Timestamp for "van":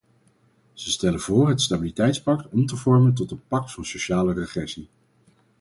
3.71-3.85